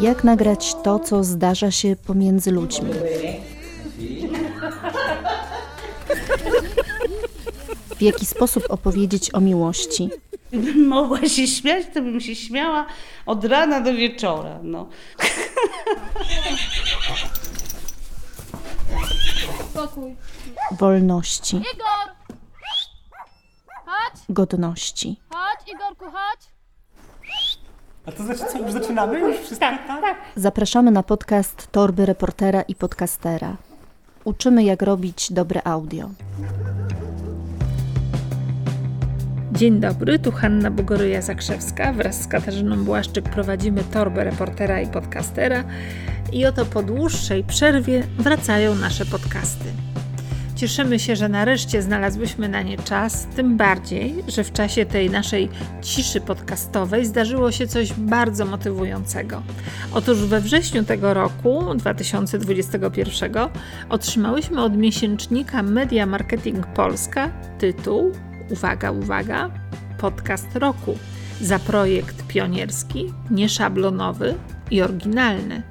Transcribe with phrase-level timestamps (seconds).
[0.00, 2.90] Jak nagrać to, co zdarza się pomiędzy ludźmi?
[7.96, 10.10] W jaki sposób opowiedzieć o miłości?
[10.52, 12.86] Gdybym mogła się śmiać, to bym się śmiała
[13.26, 14.58] od rana do wieczora.
[14.62, 14.88] No.
[20.78, 22.13] Wolności, Igor!
[24.28, 25.20] Godności.
[25.30, 26.54] chodź, Igorku, chodź.
[28.06, 29.20] A to znaczy co, już zaczynamy?
[29.20, 30.16] Już wszystko tak?
[30.36, 33.56] Zapraszamy na podcast Torby Reportera i Podcastera.
[34.24, 36.10] Uczymy, jak robić dobre audio.
[39.52, 41.94] Dzień dobry, tu Hanna Bogoryja-Zakrzewska.
[41.94, 45.64] Wraz z Katarzyną Błaszczyk prowadzimy torbę reportera i podcastera
[46.32, 49.64] i oto po dłuższej przerwie wracają nasze podcasty.
[50.64, 55.48] Cieszymy się, że nareszcie znalazłyśmy na nie czas, tym bardziej, że w czasie tej naszej
[55.82, 59.42] ciszy podcastowej zdarzyło się coś bardzo motywującego.
[59.92, 63.32] Otóż we wrześniu tego roku, 2021,
[63.88, 68.12] otrzymałyśmy od miesięcznika Media Marketing Polska tytuł
[68.50, 69.50] uwaga, uwaga,
[69.98, 70.98] podcast roku
[71.40, 74.34] za projekt pionierski, nieszablonowy
[74.70, 75.62] i oryginalny.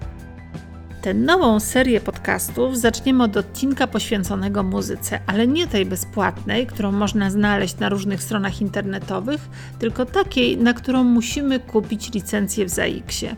[1.04, 7.30] Tę nową serię podcastów zaczniemy od odcinka poświęconego muzyce, ale nie tej bezpłatnej, którą można
[7.30, 13.36] znaleźć na różnych stronach internetowych, tylko takiej, na którą musimy kupić licencję w ZAX-ie.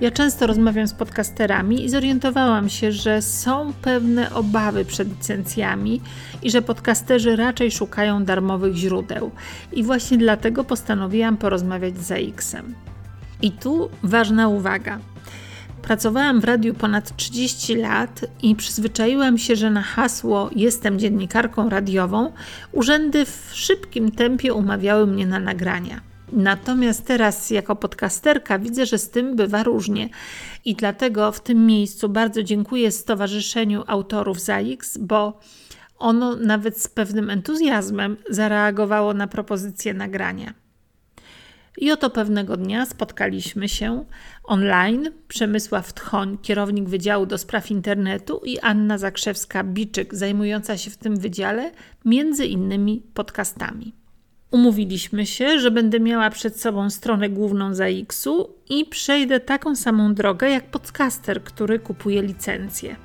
[0.00, 6.00] Ja często rozmawiam z podcasterami i zorientowałam się, że są pewne obawy przed licencjami
[6.42, 9.30] i że podcasterzy raczej szukają darmowych źródeł.
[9.72, 12.74] I właśnie dlatego postanowiłam porozmawiać z ZAX-em.
[13.42, 14.98] I tu ważna uwaga.
[15.86, 22.32] Pracowałam w radiu ponad 30 lat i przyzwyczaiłam się, że na hasło jestem dziennikarką radiową
[22.72, 26.00] urzędy w szybkim tempie umawiały mnie na nagrania.
[26.32, 30.08] Natomiast teraz, jako podcasterka, widzę, że z tym bywa różnie.
[30.64, 35.40] I dlatego w tym miejscu bardzo dziękuję Stowarzyszeniu Autorów ZAX, bo
[35.98, 40.65] ono nawet z pewnym entuzjazmem zareagowało na propozycję nagrania.
[41.78, 44.04] I oto pewnego dnia spotkaliśmy się
[44.44, 45.10] online.
[45.28, 51.72] Przemysław Tchoń, kierownik Wydziału do Spraw Internetu i Anna Zakrzewska-Biczyk, zajmująca się w tym wydziale
[52.04, 53.92] między innymi podcastami.
[54.50, 60.50] Umówiliśmy się, że będę miała przed sobą stronę główną ZAX-u i przejdę taką samą drogę
[60.50, 62.96] jak podcaster, który kupuje licencję.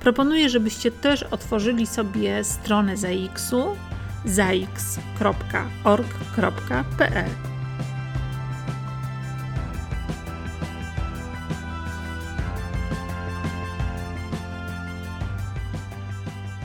[0.00, 3.64] Proponuję, żebyście też otworzyli sobie stronę ZAX-u
[4.24, 4.78] zax.org.pl.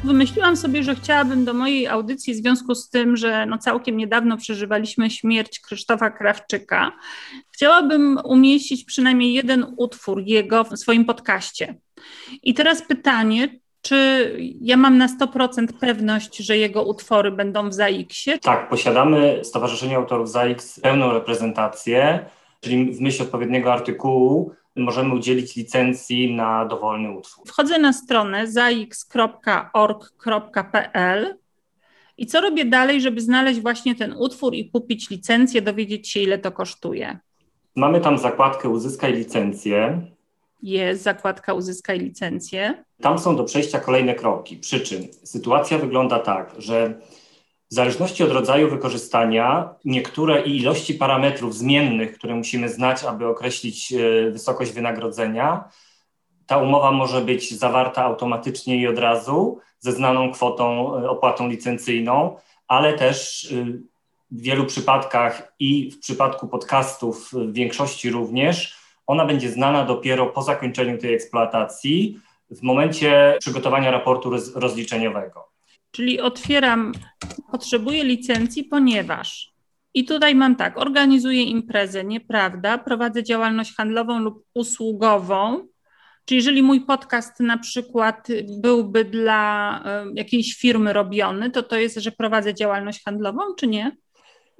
[0.04, 4.38] Wymyśliłam sobie, że chciałabym do mojej audycji w związku z tym, że no całkiem niedawno
[4.38, 6.92] przeżywaliśmy śmierć Krzysztofa Krawczyka,
[7.52, 11.76] chciałabym umieścić przynajmniej jeden utwór jego w swoim podcaście.
[12.44, 14.32] I teraz pytanie, czy
[14.62, 18.40] ja mam na 100% pewność, że jego utwory będą w ZAX-ie?
[18.40, 22.26] Tak, posiadamy Stowarzyszenie Autorów ZAX pełną reprezentację,
[22.62, 27.48] czyli w myśl odpowiedniego artykułu możemy udzielić licencji na dowolny utwór.
[27.48, 29.74] Wchodzę na stronę zax.org.pl
[32.18, 36.38] i co robię dalej, żeby znaleźć właśnie ten utwór i kupić licencję, dowiedzieć się, ile
[36.38, 37.20] to kosztuje?
[37.76, 40.02] Mamy tam zakładkę Uzyskaj licencję.
[40.64, 42.84] Jest zakładka Uzyskaj licencję.
[43.02, 44.58] Tam są do przejścia kolejne kroki.
[44.58, 47.00] Przy czym sytuacja wygląda tak, że
[47.74, 53.94] w zależności od rodzaju wykorzystania, niektóre i ilości parametrów zmiennych, które musimy znać, aby określić
[54.32, 55.70] wysokość wynagrodzenia,
[56.48, 62.94] ta umowa może być zawarta automatycznie i od razu ze znaną kwotą, opłatą licencyjną, ale
[62.94, 63.48] też
[64.32, 70.42] w wielu przypadkach i w przypadku podcastów w większości również, ona będzie znana dopiero po
[70.42, 72.20] zakończeniu tej eksploatacji,
[72.52, 75.53] w momencie przygotowania raportu rozliczeniowego.
[75.96, 76.92] Czyli otwieram,
[77.52, 79.54] potrzebuję licencji, ponieważ
[79.94, 85.68] i tutaj mam tak, organizuję imprezę, nieprawda, prowadzę działalność handlową lub usługową,
[86.26, 88.28] czyli jeżeli mój podcast na przykład
[88.62, 89.84] byłby dla
[90.16, 93.98] jakiejś firmy robiony, to to jest, że prowadzę działalność handlową, czy nie?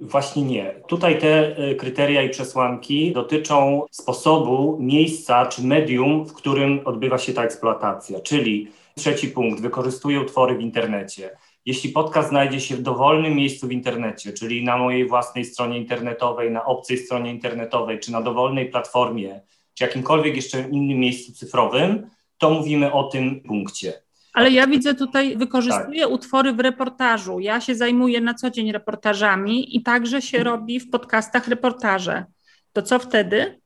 [0.00, 0.74] Właśnie nie.
[0.88, 7.44] Tutaj te kryteria i przesłanki dotyczą sposobu, miejsca czy medium, w którym odbywa się ta
[7.44, 11.30] eksploatacja, czyli Trzeci punkt, wykorzystuję utwory w internecie.
[11.66, 16.50] Jeśli podcast znajdzie się w dowolnym miejscu w internecie, czyli na mojej własnej stronie internetowej,
[16.50, 19.40] na obcej stronie internetowej, czy na dowolnej platformie,
[19.74, 22.06] czy jakimkolwiek jeszcze innym miejscu cyfrowym,
[22.38, 23.92] to mówimy o tym punkcie.
[24.34, 27.40] Ale ja widzę tutaj, wykorzystuję utwory w reportażu.
[27.40, 32.24] Ja się zajmuję na co dzień reportażami i także się robi w podcastach reportaże.
[32.72, 33.60] To co wtedy?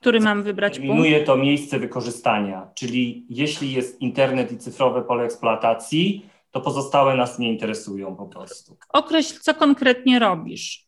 [0.00, 1.26] Który mam wybrać punkt?
[1.26, 7.52] To miejsce wykorzystania, czyli jeśli jest internet i cyfrowe pole eksploatacji, to pozostałe nas nie
[7.52, 8.76] interesują po prostu.
[8.88, 10.86] Określ, co konkretnie robisz.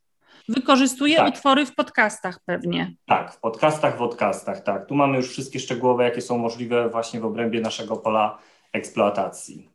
[0.49, 1.29] Wykorzystuję Tak.
[1.35, 2.95] utwory w podcastach pewnie.
[3.07, 4.87] Tak, w podcastach, w podcastach, tak.
[4.87, 8.39] Tu mamy już wszystkie szczegółowe, jakie są możliwe właśnie w obrębie naszego pola
[8.73, 9.69] eksploatacji.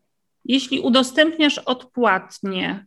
[0.45, 2.85] Jeśli udostępniasz odpłatnie,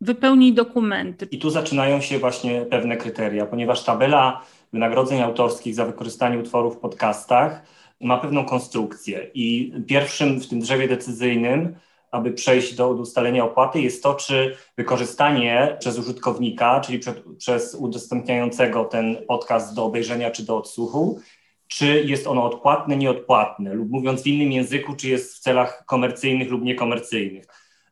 [0.00, 1.28] wypełnij dokumenty.
[1.30, 6.80] I tu zaczynają się właśnie pewne kryteria, ponieważ tabela wynagrodzeń autorskich za wykorzystanie utworów w
[6.80, 7.62] podcastach
[8.00, 11.74] ma pewną konstrukcję i pierwszym w tym drzewie decyzyjnym,
[12.10, 18.84] aby przejść do, ustalenia opłaty, jest to, czy wykorzystanie przez użytkownika, czyli przed, przez udostępniającego
[18.84, 21.20] ten podcast do obejrzenia czy do odsłuchu,
[21.68, 26.50] czy jest ono odpłatne, nieodpłatne, lub mówiąc w innym języku, czy jest w celach komercyjnych
[26.50, 27.44] lub niekomercyjnych.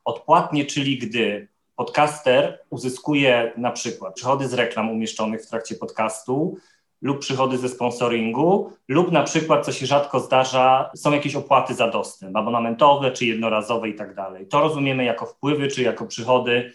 [0.04, 1.48] Odpłatnie, czyli gdy
[1.78, 6.56] podcaster uzyskuje na przykład przychody z reklam umieszczonych w trakcie podcastu
[7.02, 11.90] lub przychody ze sponsoringu, lub na przykład, co się rzadko zdarza, są jakieś opłaty za
[11.90, 14.46] dostęp, abonamentowe czy jednorazowe i tak dalej.
[14.46, 16.72] To rozumiemy jako wpływy czy jako przychody,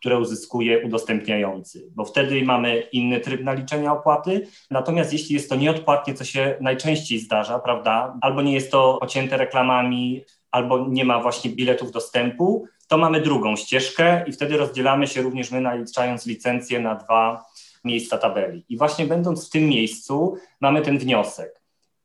[0.00, 4.46] które uzyskuje udostępniający, bo wtedy mamy inny tryb naliczenia opłaty.
[4.70, 9.36] Natomiast jeśli jest to nieodpłatnie, co się najczęściej zdarza, prawda, albo nie jest to pocięte
[9.36, 15.22] reklamami, albo nie ma właśnie biletów dostępu, to mamy drugą ścieżkę i wtedy rozdzielamy się
[15.22, 17.44] również my, naliczając licencję na dwa
[17.84, 18.64] miejsca tabeli.
[18.68, 21.60] I właśnie będąc w tym miejscu, mamy ten wniosek,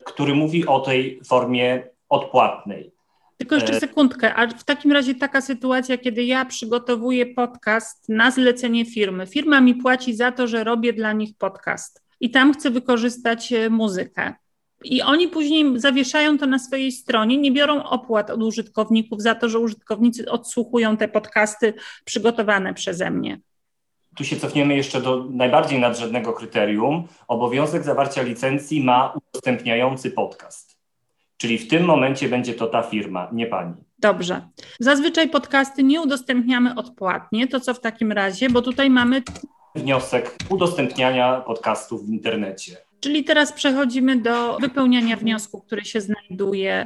[0.06, 2.92] który mówi o tej formie odpłatnej.
[3.38, 8.31] Tylko jeszcze E, sekundkę, a w takim razie taka sytuacja, kiedy ja przygotowuję podcast na
[8.31, 9.27] zlecenie firmy.
[9.27, 13.69] Firma mi płaci za to, że robię dla nich podcast i tam chcę wykorzystać e,
[13.69, 14.34] muzykę.
[14.83, 19.50] I oni później zawieszają to na swojej stronie, nie biorą opłat od użytkowników za to,
[19.50, 21.74] że użytkownicy odsłuchują te podcasty
[22.06, 23.39] przygotowane przeze mnie.
[24.18, 27.07] Tu się cofniemy jeszcze do najbardziej nadrzędnego kryterium.
[27.28, 30.78] Obowiązek zawarcia licencji ma udostępniający podcast.
[31.38, 33.74] Czyli w tym momencie będzie to ta firma, nie pani.
[34.00, 34.42] Dobrze.
[34.80, 37.48] Zazwyczaj podcasty nie udostępniamy odpłatnie.
[37.48, 38.50] To co w takim razie?
[38.50, 39.22] Bo tutaj mamy
[39.75, 42.77] Wniosek udostępniania podcastów w internecie.
[43.01, 46.86] Czyli teraz przechodzimy do wypełniania wniosku, który się znajduje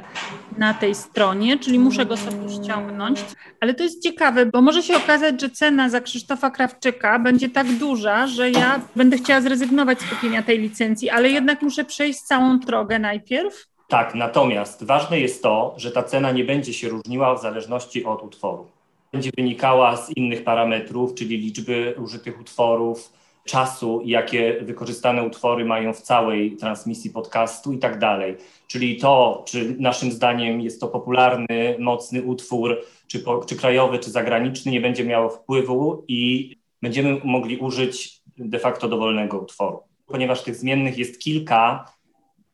[0.58, 3.20] na tej stronie, czyli muszę go sobie ściągnąć.
[3.60, 7.72] Ale to jest ciekawe, bo może się okazać, że cena za Krzysztofa Krawczyka będzie tak
[7.72, 12.58] duża, że ja będę chciała zrezygnować z kupienia tej licencji, ale jednak muszę przejść całą
[12.58, 13.66] drogę najpierw.
[13.88, 18.22] Tak, natomiast ważne jest to, że ta cena nie będzie się różniła w zależności od
[18.22, 18.66] utworu.
[19.12, 23.12] Będzie wynikała z innych parametrów, czyli liczby użytych utworów,
[23.46, 28.36] czasu, jakie wykorzystane utwory mają w całej transmisji podcastu i tak dalej.
[28.66, 32.76] Czyli to, czy naszym zdaniem jest to popularny, mocny utwór,
[33.06, 36.50] czy, po, czy krajowy, czy zagraniczny, nie będzie miało wpływu i
[36.82, 39.82] będziemy mogli użyć de facto dowolnego utworu.
[40.06, 41.84] Ponieważ tych zmiennych jest kilka,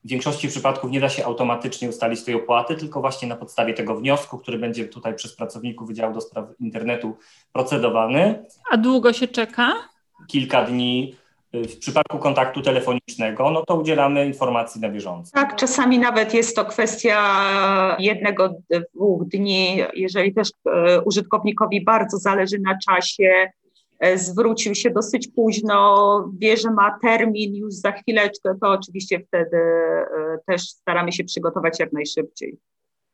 [0.05, 3.97] w większości przypadków nie da się automatycznie ustalić tej opłaty, tylko właśnie na podstawie tego
[3.97, 7.17] wniosku, który będzie tutaj przez pracowników Wydziału do Spraw Internetu
[7.53, 8.45] procedowany.
[8.71, 9.92] A długo się czeka?
[10.27, 11.17] Kilka dni.
[11.55, 15.31] W przypadku kontaktu telefonicznego, no to udzielamy informacji na bieżąco.
[15.35, 18.55] Tak, czasami nawet jest to kwestia jednego,
[18.95, 23.51] dwóch dni, jeżeli też e, użytkownikowi bardzo zależy na czasie,
[23.99, 29.59] e, zwrócił się dosyć późno, wie, że ma termin już za chwileczkę, to oczywiście wtedy
[30.47, 32.59] też staramy się przygotować jak najszybciej.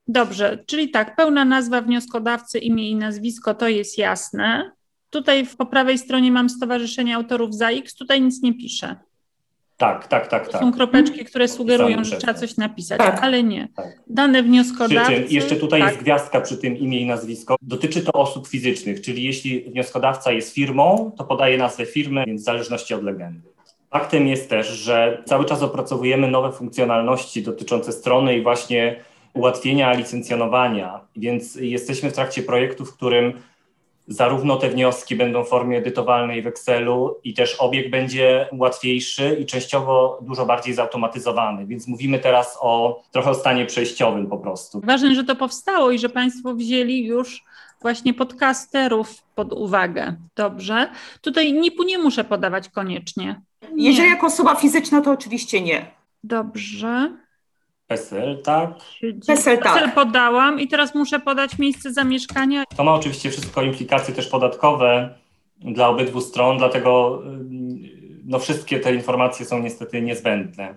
[0.09, 4.78] Dobrze, czyli tak, pełna nazwa wnioskodawcy, imię i nazwisko, to jest jasne.
[5.11, 8.97] Tutaj po prawej stronie mam Stowarzyszenie Autorów ZAX, tutaj nic nie pisze.
[9.77, 10.61] Tak, tak, tak, To tak.
[10.61, 13.23] są kropeczki, które sugerują, że trzeba coś napisać, Tak.
[13.23, 13.69] ale nie.
[13.77, 13.87] Tak.
[14.07, 15.27] Dane wnioskodawcy.
[15.31, 17.57] jeszcze tutaj tak, jest gwiazdka przy tym imię i nazwisko.
[17.63, 22.45] Dotyczy to osób fizycznych, czyli jeśli wnioskodawca jest firmą, to podaje nazwę firmy, więc w
[22.45, 23.49] zależności od legendy.
[23.91, 28.97] Faktem jest też, że cały czas opracowujemy nowe funkcjonalności dotyczące strony i właśnie
[29.35, 33.33] ułatwienia licencjonowania, więc jesteśmy w trakcie projektu, w którym
[34.09, 39.47] zarówno te wnioski będą w formie edytowalnej w Excelu i też obieg będzie łatwiejszy i
[39.47, 44.81] częściowo dużo bardziej zautomatyzowany, więc mówimy teraz o trochę o stanie przejściowym po prostu.
[44.85, 47.45] Ważne, że to powstało i że Państwo wzięli już
[47.83, 50.17] właśnie podcasterów pod uwagę.
[50.37, 50.91] Dobrze.
[51.21, 53.41] Tutaj NIP-u nie muszę podawać koniecznie.
[53.77, 55.91] Jeżeli jako osoba fizyczna, to oczywiście nie.
[56.25, 57.19] Dobrze.
[57.89, 58.71] PESEL, tak.
[59.27, 59.75] PESEL, tak.
[59.75, 62.65] PESEL podałam i teraz muszę podać miejsce zamieszkania.
[62.77, 65.15] To ma oczywiście wszystko implikacje też podatkowe
[65.57, 67.23] dla obydwu stron, dlatego
[68.25, 70.75] no, wszystkie te informacje są niestety niezbędne.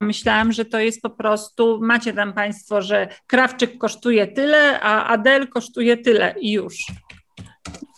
[0.00, 5.48] Myślałam, że to jest po prostu, macie tam Państwo, że Krawczyk kosztuje tyle, a Adel
[5.48, 6.74] kosztuje tyle i już.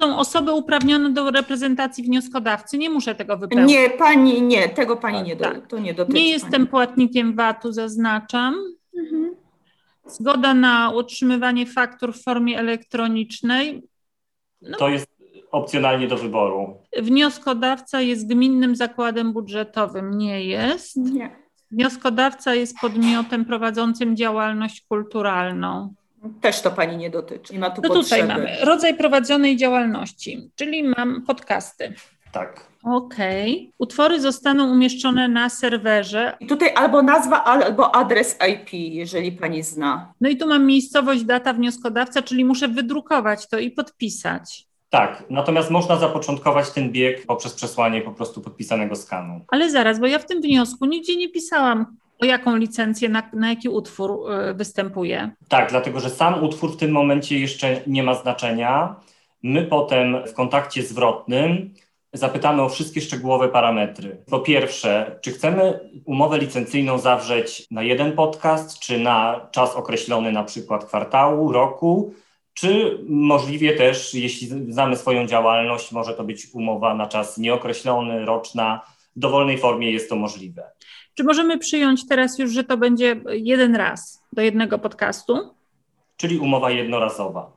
[0.03, 3.71] Są osoby uprawnione do reprezentacji wnioskodawcy, nie muszę tego wypełnić.
[3.71, 5.67] Nie, pani, nie, tego pani Tak, nie, do, tak.
[5.67, 6.19] to nie dotyczy.
[6.19, 6.67] Nie jestem pani.
[6.67, 8.55] płatnikiem VAT-u, zaznaczam.
[8.99, 9.35] Mhm.
[10.07, 13.83] Zgoda na utrzymywanie faktur w formie elektronicznej.
[14.63, 14.79] No.
[14.79, 15.07] To jest
[15.51, 16.77] opcjonalnie do wyboru.
[17.03, 20.97] Wnioskodawca jest gminnym zakładem budżetowym, nie jest.
[20.97, 21.37] Nie.
[21.71, 25.95] Wnioskodawca jest podmiotem prowadzącym działalność kulturalną.
[26.41, 27.53] Też to pani nie dotyczy.
[27.53, 28.05] Nie ma tu To potrzeby.
[28.23, 31.95] tutaj mamy rodzaj prowadzonej działalności, czyli mam podcasty.
[32.33, 32.67] Tak.
[32.85, 33.73] Okej.
[33.79, 36.37] Utwory zostaną umieszczone na serwerze.
[36.41, 40.13] I tutaj albo nazwa, albo adres IP, jeżeli pani zna.
[40.21, 44.67] No i tu mam miejscowość, data wnioskodawca, czyli muszę wydrukować to i podpisać.
[44.91, 49.41] Tak, natomiast można zapoczątkować ten bieg poprzez przesłanie po prostu podpisanego skanu.
[49.49, 51.87] Ale zaraz, bo ja w tym wniosku nigdzie nie pisałam,
[52.23, 55.31] o jaką licencję, na, na jaki utwór y, występuje.
[55.49, 58.97] Tak, dlatego że sam utwór w tym momencie jeszcze nie ma znaczenia.
[59.43, 61.75] My potem w kontakcie zwrotnym
[62.13, 64.17] zapytamy o wszystkie szczegółowe parametry.
[64.31, 70.45] Po pierwsze, czy chcemy umowę licencyjną zawrzeć na jeden podcast, czy na czas określony, na
[70.45, 72.15] przykład kwartału, roku,
[72.55, 78.81] czy możliwie też, jeśli znamy swoją działalność, może to być umowa na czas nieokreślony, roczna.
[79.17, 80.73] W dowolnej formie jest to możliwe.
[81.15, 85.55] Czy możemy przyjąć teraz już, że to będzie jeden raz do jednego podcastu?
[86.23, 87.53] czyli umowa jednorazowa.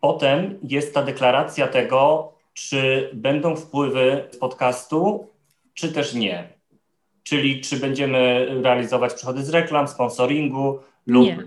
[0.00, 5.26] Potem jest ta deklaracja tego, czy będą wpływy z podcastu,
[5.74, 6.48] czy też nie.
[7.22, 11.38] Czyli czy będziemy realizować przychody z reklam, sponsoringu lub Nie.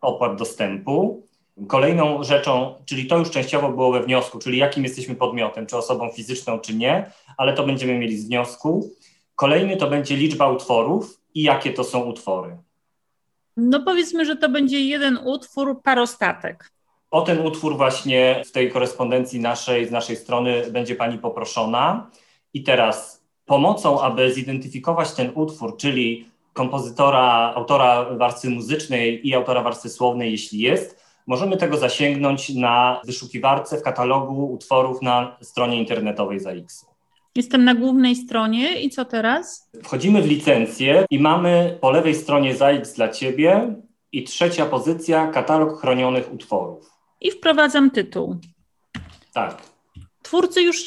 [0.00, 1.22] opłat dostępu.
[1.66, 6.08] Kolejną rzeczą, czyli to już częściowo było we wniosku, czyli jakim jesteśmy podmiotem, czy osobą
[6.08, 8.90] fizyczną, czy nie, ale to będziemy mieli z wniosku.
[9.38, 12.56] Kolejny to będzie liczba utworów i jakie to są utwory.
[13.56, 16.70] No powiedzmy, że to będzie jeden utwór, parostatek.
[17.10, 22.10] O ten utwór właśnie w tej korespondencji naszej, z naszej strony będzie Pani poproszona.
[22.54, 29.88] I teraz pomocą, aby zidentyfikować ten utwór, czyli kompozytora, autora warstwy muzycznej i autora warstwy
[29.88, 36.97] słownej, jeśli jest, możemy tego zasięgnąć na wyszukiwarce w katalogu utworów na stronie internetowej ZAX-u.
[37.38, 39.70] Jestem na głównej stronie i co teraz?
[39.82, 43.74] Wchodzimy w licencję i mamy po lewej stronie ZAX dla Ciebie
[44.12, 46.90] i trzecia pozycja katalog chronionych utworów.
[47.20, 48.36] I wprowadzam tytuł.
[49.32, 49.62] Tak.
[50.22, 50.78] Twórcy już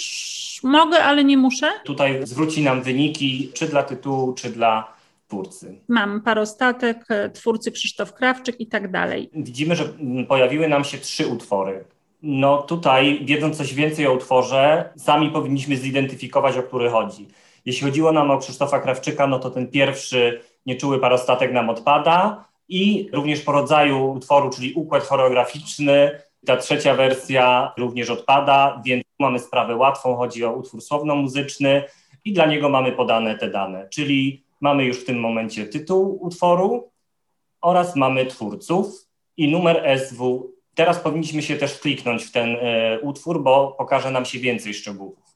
[0.64, 1.72] mogę, ale nie muszę.
[1.86, 4.94] Tutaj zwróci nam wyniki, czy dla tytułu, czy dla
[5.28, 5.76] twórcy.
[5.88, 9.30] Mam parostatek, twórcy Krzysztof Krawczyk i tak dalej.
[9.34, 9.94] Widzimy, że
[10.28, 11.84] pojawiły nam się trzy utwory.
[12.22, 17.28] No tutaj, wiedząc coś więcej o utworze, sami powinniśmy zidentyfikować, o który chodzi.
[17.66, 23.10] Jeśli chodziło nam o Krzysztofa Krawczyka, no to ten pierwszy nieczuły parostatek nam odpada i
[23.14, 29.76] również po rodzaju utworu, czyli układ choreograficzny, ta trzecia wersja również odpada, więc mamy sprawę
[29.76, 31.84] łatwą, chodzi o utwór słowno-muzyczny
[32.26, 36.92] i dla niego mamy podane te dane, czyli mamy już w tym momencie tytuł utworu
[37.62, 40.52] oraz mamy twórców i numer SW.
[40.76, 45.32] Teraz powinniśmy się też wkliknąć w ten e, utwór, bo pokaże nam się więcej szczegółów.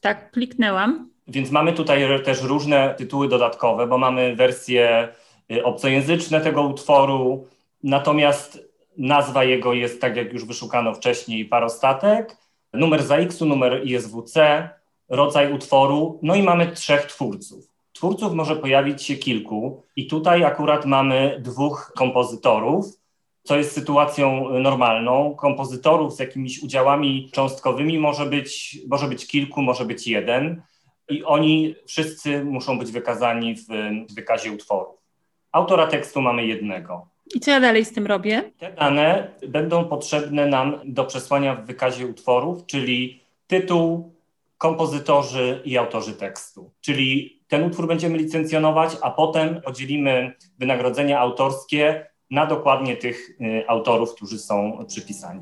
[0.00, 1.10] Tak, kliknęłam.
[1.28, 5.08] Więc mamy tutaj też różne tytuły dodatkowe, bo mamy wersje
[5.52, 7.46] y, obcojęzyczne tego utworu,
[7.82, 12.36] natomiast nazwa jego jest, tak jak już wyszukano wcześniej, parostatek,
[12.72, 14.68] numer ZAX-u, numer ISWC,
[15.08, 17.68] rodzaj utworu, no i mamy trzech twórców.
[17.92, 23.01] Twórców może pojawić się kilku i tutaj akurat mamy dwóch kompozytorów,
[23.42, 25.34] co jest sytuacją y, normalną.
[25.34, 30.62] Kompozytorów z jakimiś udziałami cząstkowymi może być, może być kilku, może być jeden
[31.08, 33.66] i oni wszyscy muszą być wykazani w
[34.08, 34.96] w wykazie utworów.
[35.52, 37.06] Autora tekstu mamy jednego.
[37.34, 38.52] I co ja dalej z tym robię?
[38.58, 44.12] Te dane będą potrzebne nam do przesłania w wykazie utworów, czyli tytuł,
[44.58, 46.70] kompozytorzy i autorzy tekstu.
[46.80, 54.14] Czyli ten utwór będziemy licencjonować, a potem podzielimy wynagrodzenia autorskie na dokładnie tych y, autorów,
[54.14, 55.40] którzy są przypisani.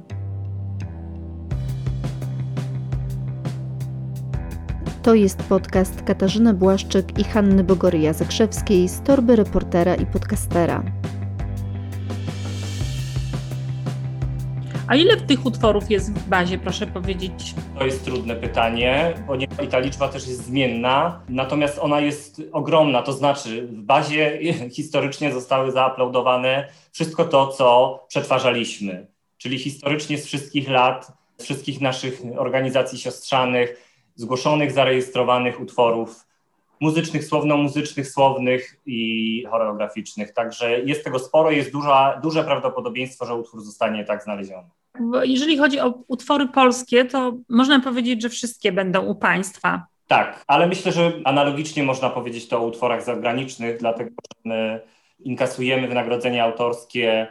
[5.02, 10.82] To jest podcast Katarzyny Błaszczyk i Hanny Bogoryja-Zakrzewskiej z torby reportera i podcastera.
[14.90, 17.54] A ile tych utworów jest w bazie, proszę powiedzieć?
[17.78, 23.12] To jest trudne pytanie, ponieważ ta liczba też jest zmienna, natomiast ona jest ogromna, to
[23.12, 24.38] znaczy w bazie
[24.76, 29.06] historycznie zostały zauploadowane wszystko to, co przetwarzaliśmy,
[29.38, 33.76] czyli historycznie z wszystkich lat, z wszystkich naszych organizacji siostrzanych,
[34.14, 36.26] zgłoszonych, zarejestrowanych utworów
[36.80, 40.32] muzycznych, słowno-muzycznych, słownych i choreograficznych.
[40.32, 44.68] Także jest tego sporo, jest duża, duże prawdopodobieństwo, że utwór zostanie tak znaleziony.
[45.22, 49.86] Jeżeli chodzi o utwory polskie, to można powiedzieć, że wszystkie będą u Państwa.
[50.06, 54.80] Tak, ale myślę, że analogicznie można powiedzieć to o utworach zagranicznych, dlatego że my
[55.24, 57.26] inkasujemy wynagrodzenia autorskie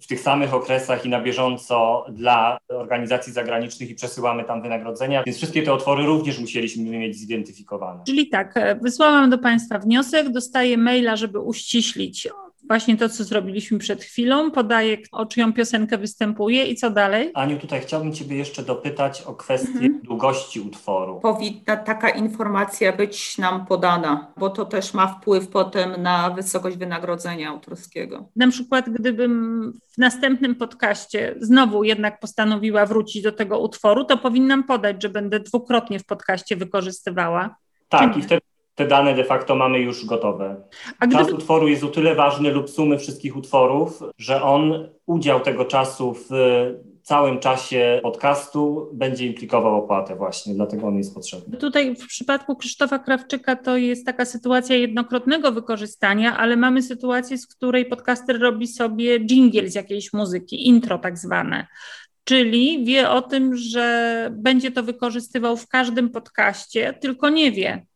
[0.00, 5.36] w tych samych okresach i na bieżąco dla organizacji zagranicznych i przesyłamy tam wynagrodzenia, więc
[5.36, 8.04] wszystkie te utwory również musieliśmy mieć zidentyfikowane.
[8.06, 12.28] Czyli tak, e, wysłałam do Państwa wniosek, dostaję maila, żeby uściślić
[12.66, 17.30] właśnie to, co zrobiliśmy przed chwilą, podaję, o czyją piosenkę występuje i co dalej?
[17.34, 20.00] Aniu, tutaj chciałbym Ciebie jeszcze dopytać o kwestię mhm.
[20.02, 21.20] długości utworu.
[21.20, 27.48] Powinna taka informacja być nam podana, bo to też ma wpływ potem na wysokość wynagrodzenia
[27.48, 28.28] autorskiego.
[28.36, 34.64] Na przykład, gdybym w następnym podcaście znowu jednak postanowiła wrócić do tego utworu, to powinnam
[34.64, 37.56] podać, że będę dwukrotnie w podcaście wykorzystywała.
[37.88, 38.40] Tak, i wtedy
[38.80, 40.62] te dane de facto mamy już gotowe.
[41.00, 41.14] Gdyby...
[41.14, 46.14] Czas utworu jest o tyle ważny lub sumy wszystkich utworów, że on udział tego czasu
[46.14, 46.30] w
[47.02, 51.56] całym czasie podcastu będzie implikował opłatę właśnie, dlatego on jest potrzebny.
[51.56, 57.46] Tutaj w przypadku Krzysztofa Krawczyka to jest taka sytuacja jednokrotnego wykorzystania, ale mamy sytuację, z
[57.46, 61.66] której podcaster robi sobie jingle z jakiejś muzyki, intro tak zwane.
[62.24, 67.86] Czyli wie o tym, że będzie to wykorzystywał w każdym podcaście, tylko nie wie,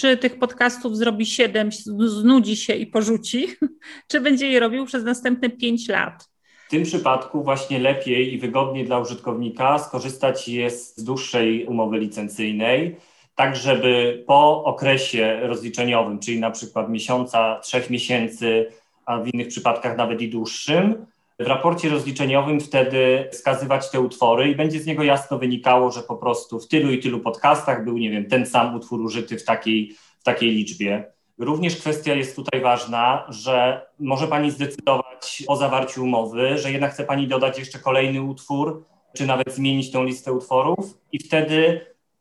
[0.00, 1.70] czy tych podcastów zrobi siedem,
[2.06, 3.46] znudzi się i porzuci,
[4.10, 6.28] czy będzie je robił przez następne pięć lat.
[6.66, 12.96] W tym przypadku właśnie lepiej i wygodniej dla użytkownika skorzystać jest z dłuższej umowy licencyjnej,
[13.34, 18.66] tak żeby po okresie rozliczeniowym, czyli na przykład miesiąca, trzech miesięcy,
[19.06, 21.06] a w innych przypadkach nawet i dłuższym,
[21.40, 26.16] w raporcie rozliczeniowym wtedy wskazywać te utwory i będzie z niego jasno wynikało, że po
[26.16, 29.96] prostu w tylu i tylu podcastach był, nie wiem, ten sam utwór użyty w takiej,
[30.18, 31.04] w takiej liczbie.
[31.38, 37.04] Również kwestia jest tutaj ważna, że może Pani zdecydować po zawarciu umowy, że jednak chce
[37.04, 38.84] Pani dodać jeszcze kolejny utwór,
[39.16, 41.80] czy nawet zmienić tą listę utworów i wtedy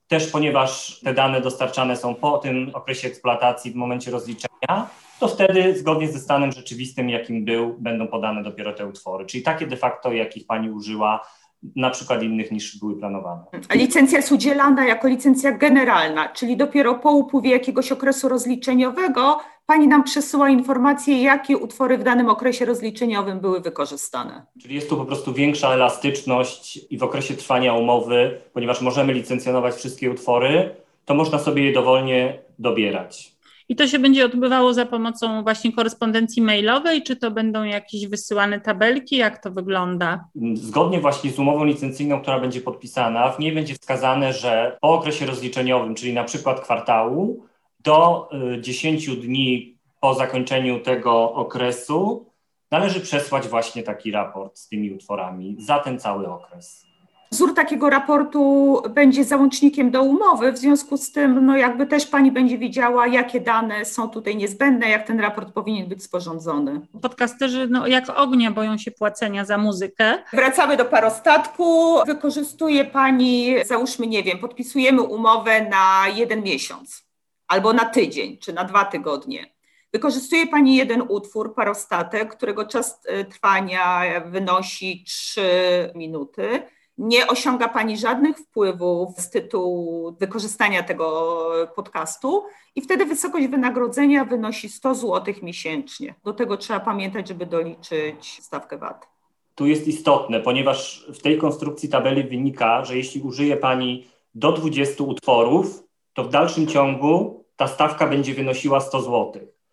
[0.10, 5.78] też, ponieważ te dane dostarczane są po tym okresie eksploatacji w momencie rozliczenia, to wtedy
[5.78, 9.26] zgodnie ze stanem rzeczywistym, jakim był, będą podane dopiero te utwory.
[9.26, 11.28] Czyli takie de facto, jakich Pani użyła,
[11.76, 13.43] na przykład innych niż były planowane.
[13.69, 19.88] A licencja jest udzielana jako licencja generalna, czyli dopiero po upływie jakiegoś okresu rozliczeniowego Pani
[19.88, 24.45] nam przesyła informacje, jakie utwory w danym okresie rozliczeniowym były wykorzystane.
[24.62, 29.75] Czyli jest tu po prostu większa elastyczność i w okresie trwania umowy, ponieważ możemy licencjonować
[29.75, 33.36] wszystkie utwory, to można sobie je dowolnie dobierać.
[33.69, 38.62] I to się będzie odbywało za pomocą właśnie korespondencji mailowej, czy to będą jakieś wysyłane
[38.62, 39.17] tabelki?
[39.17, 40.25] Jak to wygląda?
[40.53, 45.25] Zgodnie właśnie z umową licencyjną, która będzie podpisana, w niej będzie wskazane, że po okresie
[45.25, 47.48] rozliczeniowym, czyli na przykład kwartału,
[47.80, 52.26] do 10 y, dni po zakończeniu tego okresu
[52.72, 56.89] należy przesłać właśnie taki raport z tymi utworami za ten cały okres.
[57.32, 62.32] Wzór takiego raportu będzie załącznikiem do umowy, w związku z tym no jakby też Pani
[62.32, 66.82] będzie wiedziała, jakie dane są tutaj niezbędne, jak ten raport powinien być sporządzony.
[67.02, 70.24] Podcasterzy no, jak ognia boją się płacenia za muzykę.
[70.34, 71.96] Wracamy do parostatku.
[72.06, 77.09] Wykorzystuje Pani, załóżmy, nie wiem, podpisujemy umowę na jeden miesiąc
[77.49, 79.53] albo na tydzień, czy na dwa tygodnie.
[79.93, 86.62] Wykorzystuje Pani jeden utwór, parostatek, którego czas e, trwania wynosi 3 minuty
[86.99, 92.43] nie osiąga Pani żadnych wpływów z tytułu wykorzystania tego podcastu
[92.75, 96.15] i wtedy wysokość wynagrodzenia wynosi 100 zł miesięcznie.
[96.23, 99.07] Do tego trzeba pamiętać, żeby doliczyć stawkę VAT.
[99.55, 105.03] Tu jest istotne, ponieważ w tej konstrukcji tabeli wynika, że jeśli użyje Pani do 20
[105.03, 105.83] utworów,
[106.13, 109.32] to w dalszym ciągu ta stawka będzie wynosiła 100 zł.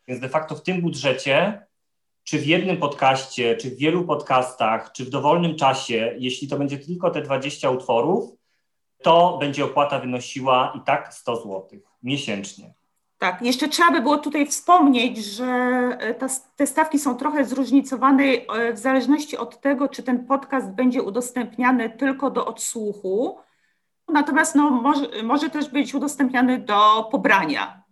[0.08, 1.66] Więc de facto w tym budżecie
[2.24, 6.78] czy w jednym podcaście, czy w wielu podcastach, czy w dowolnym czasie, jeśli to będzie
[6.78, 8.30] tylko te 20 utworów,
[9.02, 11.62] to będzie opłata wynosiła i tak 100 zł
[12.02, 12.74] miesięcznie.
[13.18, 15.44] Tak, jeszcze trzeba by było tutaj wspomnieć, że
[16.00, 20.70] e, ta, te stawki są trochę zróżnicowane e, w zależności od tego, czy ten podcast
[20.70, 23.38] będzie udostępniany tylko do odsłuchu,
[24.16, 27.82] natomiast no, może, może też być udostępniany do pobrania.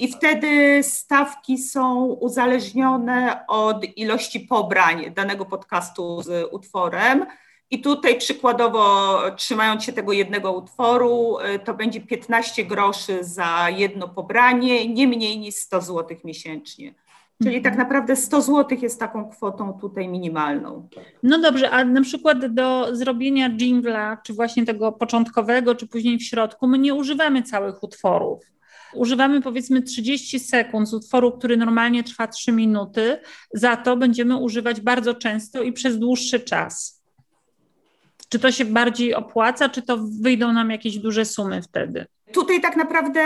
[0.00, 7.26] I wtedy stawki są uzależnione od ilości pobrań danego podcastu z utworem.
[7.70, 14.08] I tutaj przykładowo, trzymając się tego jednego utworu, y, to będzie 15 groszy za jedno
[14.08, 16.94] pobranie, nie mniej niż 100 zł miesięcznie.
[17.42, 17.88] Czyli tak mhm.
[17.88, 20.88] naprawdę 100 zł jest taką kwotą tutaj minimalną.
[21.22, 26.22] No dobrze, a na przykład do zrobienia jingla, czy właśnie tego początkowego, czy później w
[26.22, 28.44] środku, my nie używamy całych utworów
[28.94, 33.18] używamy powiedzmy 30 sekund z utworu, który normalnie trwa 3 minuty,
[33.54, 37.02] za to będziemy używać bardzo często i przez dłuższy czas.
[38.28, 42.06] Czy to się bardziej opłaca, czy to wyjdą nam jakieś duże sumy wtedy?
[42.32, 43.22] Tutaj tak naprawdę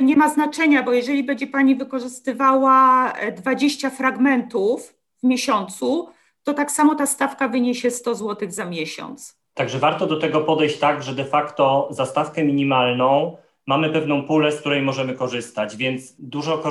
[0.00, 6.08] nie ma znaczenia, bo jeżeli będzie Pani wykorzystywała 20 fragmentów w miesiącu,
[6.42, 9.44] to tak samo ta stawka wyniesie 100 zł za miesiąc.
[9.54, 13.36] Także warto do tego podejść tak, że de facto za stawkę minimalną
[13.66, 16.62] mamy pewną pulę, z której możemy korzystać, więc dużo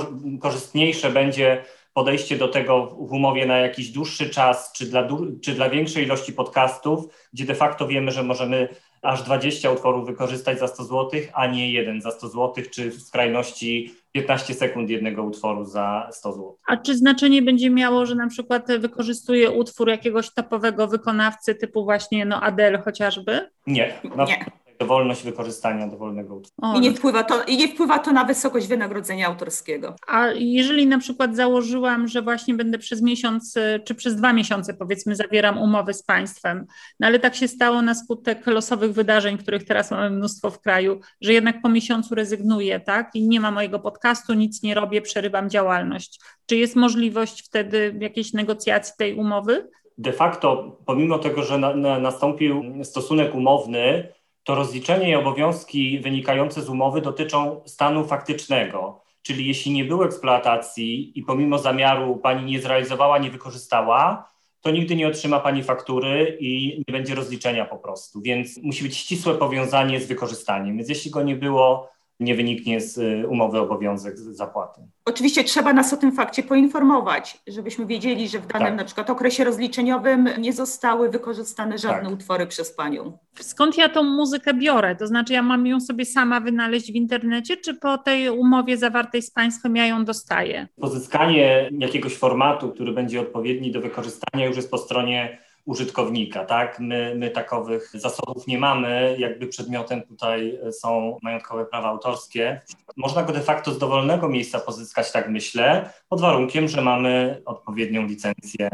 [0.41, 5.07] korzystniejsze będzie podejście do tego w umowie na jakiś dłuższy czas, czy dla,
[5.43, 8.69] czy dla większej ilości podcastów, gdzie de facto wiemy, że możemy
[9.03, 13.01] aż 20 utworów wykorzystać za 100 zł, a nie jeden za 100 zł, czy w
[13.01, 16.55] skrajności 15 sekund jednego utworu za 100 zł.
[16.67, 22.25] A czy znaczenie będzie miało, że na przykład wykorzystuje utwór jakiegoś topowego wykonawcy typu właśnie
[22.25, 23.49] no Adele chociażby?
[23.67, 23.93] Nie.
[24.27, 24.45] nie
[24.79, 26.77] dowolność wykorzystania dowolnego utworu.
[26.77, 29.95] I nie, wpływa to, I nie wpływa to na wysokość wynagrodzenia autorskiego.
[30.07, 34.73] A jeżeli na przykład założyłam, że właśnie będę przez miesiąc, y, czy przez dwa miesiące
[34.73, 36.65] powiedzmy zawieram umowy z państwem,
[36.99, 40.99] no ale tak się stało na skutek losowych wydarzeń, których teraz mamy mnóstwo w kraju,
[41.21, 43.15] że jednak po miesiącu rezygnuję, tak?
[43.15, 46.19] I nie ma mojego podcastu, nic nie robię, przerywam działalność.
[46.45, 49.69] Czy jest możliwość wtedy jakiejś negocjacji tej umowy?
[49.97, 54.07] De facto, pomimo tego, że na, na, nastąpił stosunek umowny,
[54.43, 59.01] to rozliczenie i obowiązki wynikające z umowy dotyczą stanu faktycznego.
[59.21, 64.29] Czyli jeśli nie było eksploatacji i pomimo zamiaru pani nie zrealizowała, nie wykorzystała,
[64.61, 68.21] to nigdy nie otrzyma pani faktury i nie będzie rozliczenia po prostu.
[68.21, 70.77] Więc musi być ścisłe powiązanie z wykorzystaniem.
[70.77, 74.81] Więc jeśli go nie było, nie wyniknie z y, umowy obowiązek zapłaty.
[75.05, 78.77] Oczywiście trzeba nas o tym fakcie poinformować, żebyśmy wiedzieli, że w danym tak.
[78.77, 82.13] na przykład okresie rozliczeniowym nie zostały wykorzystane żadne tak.
[82.13, 83.17] utwory przez Panią.
[83.39, 84.95] Skąd ja tą muzykę biorę?
[84.95, 89.21] To znaczy ja mam ją sobie sama wynaleźć w internecie, czy po tej umowie zawartej
[89.21, 90.67] z Państwem ja ją dostaję?
[90.81, 96.79] Pozyskanie jakiegoś formatu, który będzie odpowiedni do wykorzystania już jest po stronie użytkownika, tak?
[96.79, 102.61] My, my takowych zasobów nie mamy, jakby przedmiotem tutaj są majątkowe prawa autorskie.
[102.95, 108.05] Można go de facto z dowolnego miejsca pozyskać, tak myślę, pod warunkiem, że mamy odpowiednią
[108.05, 108.69] licencję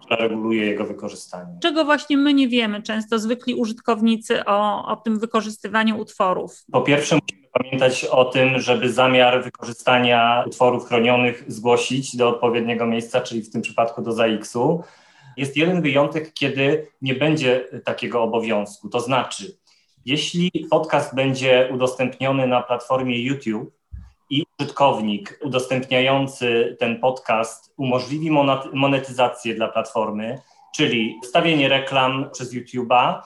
[0.00, 1.58] która reguluje jego wykorzystanie.
[1.62, 6.64] Czego właśnie my nie wiemy często, zwykli użytkownicy, o, o tym wykorzystywaniu utworów?
[6.72, 13.20] Po pierwsze, musimy pamiętać o tym, żeby zamiar wykorzystania utworów chronionych zgłosić do odpowiedniego miejsca,
[13.20, 14.84] czyli w tym przypadku do ZAX-u.
[15.36, 18.88] Jest jeden wyjątek, kiedy nie będzie takiego obowiązku.
[18.88, 19.58] To znaczy,
[20.04, 23.74] jeśli podcast będzie udostępniony na platformie YouTube
[24.30, 28.30] i użytkownik udostępniający ten podcast umożliwi
[28.72, 30.38] monetyzację dla platformy,
[30.76, 33.20] czyli wstawienie reklam przez YouTube'a,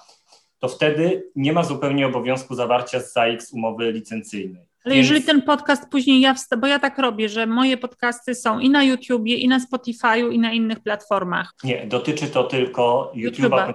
[0.59, 4.68] to wtedy nie ma zupełnie obowiązku zawarcia z ZAX umowy licencyjnej.
[4.89, 5.09] Ale Więc...
[5.09, 8.71] jeżeli ten podcast później ja wsta- bo ja tak robię, że moje podcasty są i
[8.71, 11.55] na YouTubie, i na Spotify'u, i na innych platformach.
[11.65, 13.49] Nie, dotyczy to tylko YouTube'a.
[13.49, 13.75] YouTube'a.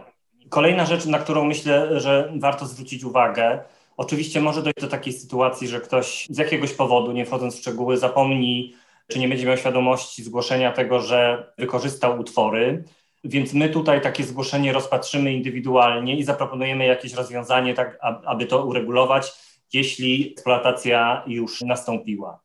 [0.49, 3.59] Kolejna rzecz, na którą myślę, że warto zwrócić uwagę,
[3.97, 7.97] oczywiście może dojść do takiej sytuacji, że ktoś z jakiegoś powodu, nie wchodząc w szczegóły,
[7.97, 8.73] zapomni,
[9.07, 12.83] czy nie będzie miał świadomości zgłoszenia tego, że wykorzystał utwory.
[13.23, 19.52] Więc my tutaj takie zgłoszenie rozpatrzymy indywidualnie i zaproponujemy jakieś rozwiązanie, tak aby to uregulować
[19.73, 22.39] jeśli eksploatacja już nastąpiła.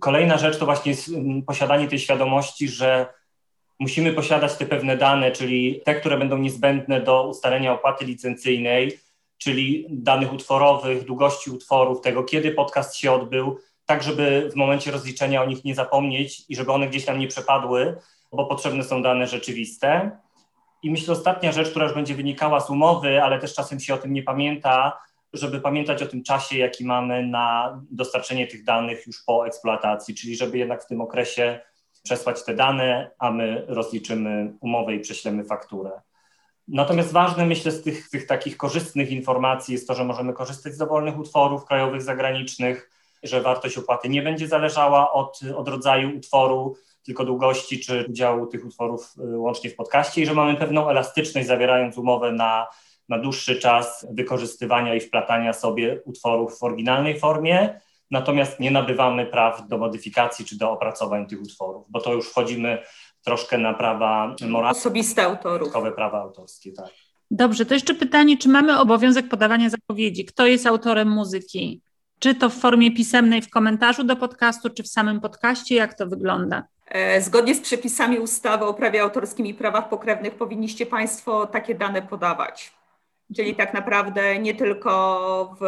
[0.00, 3.06] Kolejna rzecz to właśnie jest mm, posiadanie tej świadomości, że
[3.78, 8.98] musimy posiadać te pewne dane, czyli te, które będą niezbędne do ustalenia opłaty licencyjnej,
[9.38, 15.42] czyli danych utworowych, długości utworów, tego, kiedy podcast się odbył, tak żeby w momencie rozliczenia
[15.42, 17.96] o nich nie zapomnieć i żeby one gdzieś tam nie przepadły,
[18.32, 20.10] bo potrzebne są dane rzeczywiste.
[20.82, 23.98] I myślę, ostatnia rzecz, która już będzie wynikała z umowy, ale też czasem się o
[23.98, 24.98] tym nie pamięta,
[25.32, 30.36] żeby pamiętać o tym czasie, jaki mamy na dostarczenie tych danych już po eksploatacji, czyli
[30.36, 31.60] żeby jednak w tym okresie
[32.02, 35.90] przesłać te dane, a my rozliczymy umowę i prześlemy fakturę.
[36.68, 40.78] Natomiast ważne, myślę, z tych, tych takich korzystnych informacji jest to, że możemy korzystać z
[40.78, 42.90] dowolnych utworów krajowych, zagranicznych,
[43.22, 48.64] że wartość opłaty nie będzie zależała od, od rodzaju utworu, tylko długości czy udziału tych
[48.64, 52.66] utworów y, łącznie w podcaście i że mamy pewną elastyczność zawierając umowę na
[53.10, 59.68] na dłuższy czas wykorzystywania i wplatania sobie utworów w oryginalnej formie, natomiast nie nabywamy praw
[59.68, 62.78] do modyfikacji czy do opracowań tych utworów, bo to już wchodzimy
[63.24, 64.78] troszkę na prawa moralne.
[64.78, 65.72] Osobiste autorów.
[65.94, 66.86] prawa autorskie, tak.
[67.30, 70.24] Dobrze, to jeszcze pytanie, czy mamy obowiązek podawania zapowiedzi?
[70.24, 71.80] Kto jest autorem muzyki?
[72.18, 75.74] Czy to w formie pisemnej w komentarzu do podcastu, czy w samym podcaście?
[75.74, 76.64] Jak to wygląda?
[76.86, 82.02] E, zgodnie z przepisami ustawy o prawie autorskim i prawach pokrewnych powinniście Państwo takie dane
[82.02, 82.79] podawać.
[83.36, 85.64] Czyli tak naprawdę nie tylko w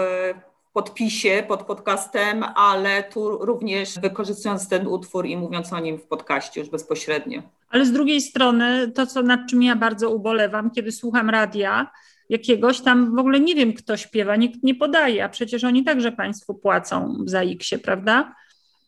[0.73, 6.61] podpisie pod podcastem, ale tu również wykorzystując ten utwór i mówiąc o nim w podcaście
[6.61, 7.43] już bezpośrednio.
[7.71, 11.91] Ale z drugiej strony, to co nad czym ja bardzo ubolewam, kiedy słucham radia
[12.29, 16.13] jakiegoś, tam w ogóle nie wiem, kto śpiewa, nikt nie podaje, a przecież oni także
[16.13, 18.35] Państwu płacą za X-ie, prawda?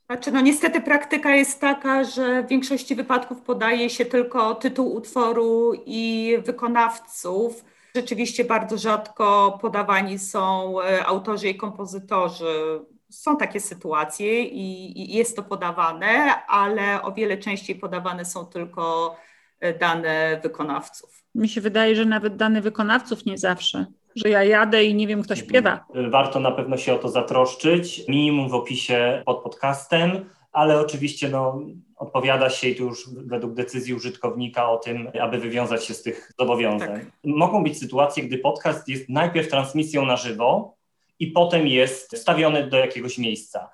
[0.06, 5.72] Znaczy, no niestety praktyka jest taka, że w większości wypadków podaje się tylko tytuł utworu
[5.86, 7.64] i wykonawców.
[7.96, 12.80] Rzeczywiście bardzo rzadko podawani są e, autorzy i kompozytorzy.
[13.10, 19.16] Są takie sytuacje i, i jest to podawane, ale o wiele częściej podawane są tylko
[19.60, 21.24] e, dane wykonawców.
[21.34, 25.22] Mi się wydaje, że nawet dane wykonawców nie zawsze że ja jadę i nie wiem,
[25.22, 25.84] kto śpiewa.
[26.10, 28.08] Warto na pewno się o to zatroszczyć.
[28.08, 31.60] Minimum w opisie pod podcastem, ale oczywiście no,
[31.96, 36.32] odpowiada się i tu już według decyzji użytkownika o tym, aby wywiązać się z tych
[36.38, 36.88] zobowiązań.
[36.88, 37.06] Tak.
[37.24, 40.76] Mogą być sytuacje, gdy podcast jest najpierw transmisją na żywo
[41.18, 43.70] i potem jest wstawiony do jakiegoś miejsca.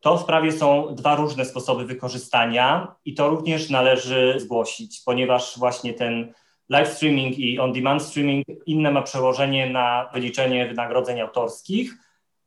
[0.00, 5.94] To w sprawie są dwa różne sposoby wykorzystania i to również należy zgłosić, ponieważ właśnie
[5.94, 6.32] ten
[6.68, 11.94] live streaming i on-demand streaming inne ma przełożenie na wyliczenie wynagrodzeń autorskich.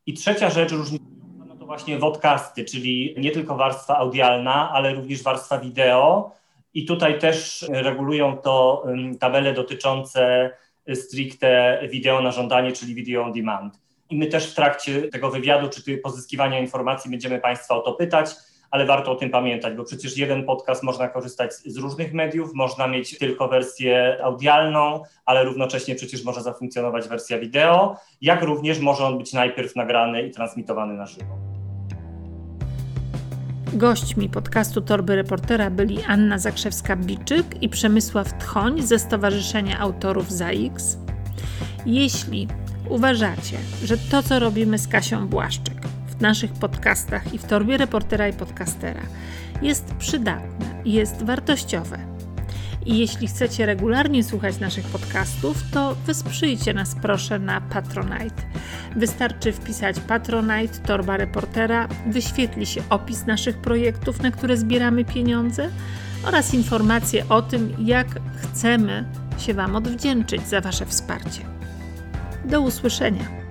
[0.06, 1.13] I trzecia rzecz, różnica no
[1.64, 6.32] to właśnie podcasty, czyli nie tylko warstwa audialna, ale również warstwa wideo.
[6.74, 8.86] I tutaj też regulują to
[9.20, 10.52] tabele dotyczące
[10.94, 13.80] stricte wideo na żądanie, czyli video on demand.
[14.10, 18.36] I my też w trakcie tego wywiadu czy pozyskiwania informacji będziemy Państwa o to pytać
[18.74, 22.88] ale warto o tym pamiętać, bo przecież jeden podcast można korzystać z różnych mediów, można
[22.88, 29.18] mieć tylko wersję audialną, ale równocześnie przecież może zafunkcjonować wersja wideo, jak również może on
[29.18, 31.53] być najpierw nagrany i transmitowany na żywo.
[33.74, 40.98] Gośćmi podcastu Torby Reportera byli Anna Zakrzewska-Biczyk i Przemysław Tchoń ze Stowarzyszenia Autorów ZAX.
[41.86, 42.48] Jeśli
[42.90, 48.28] uważacie, że to, co robimy z Kasią Błaszczyk, w naszych podcastach i w torbie reportera
[48.28, 49.02] i podcastera
[49.62, 52.13] jest przydatne jest wartościowe.
[52.86, 58.44] I jeśli chcecie regularnie słuchać naszych podcastów, to wesprzyjcie nas proszę na Patronite.
[58.96, 65.70] Wystarczy wpisać Patronite Torba Reportera, wyświetli się opis naszych projektów, na które zbieramy pieniądze
[66.28, 69.06] oraz informacje o tym, jak chcemy
[69.38, 71.42] się Wam odwdzięczyć za Wasze wsparcie.
[72.46, 73.43] Do usłyszenia.